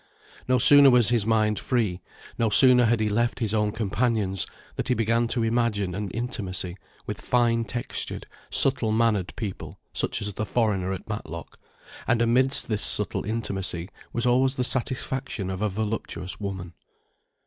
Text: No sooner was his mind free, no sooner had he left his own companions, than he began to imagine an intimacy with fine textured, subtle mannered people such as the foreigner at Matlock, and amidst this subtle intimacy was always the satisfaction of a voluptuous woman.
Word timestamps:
No 0.47 0.57
sooner 0.57 0.89
was 0.89 1.09
his 1.09 1.27
mind 1.27 1.59
free, 1.59 2.01
no 2.35 2.49
sooner 2.49 2.85
had 2.85 2.99
he 2.99 3.07
left 3.07 3.37
his 3.37 3.53
own 3.53 3.71
companions, 3.71 4.47
than 4.75 4.83
he 4.87 4.95
began 4.95 5.27
to 5.27 5.43
imagine 5.43 5.93
an 5.93 6.09
intimacy 6.09 6.75
with 7.05 7.21
fine 7.21 7.65
textured, 7.65 8.25
subtle 8.49 8.91
mannered 8.91 9.31
people 9.35 9.77
such 9.93 10.19
as 10.19 10.33
the 10.33 10.43
foreigner 10.47 10.91
at 10.91 11.07
Matlock, 11.07 11.59
and 12.07 12.19
amidst 12.19 12.67
this 12.67 12.81
subtle 12.81 13.23
intimacy 13.25 13.89
was 14.11 14.25
always 14.25 14.55
the 14.55 14.63
satisfaction 14.63 15.51
of 15.51 15.61
a 15.61 15.69
voluptuous 15.69 16.39
woman. 16.39 16.73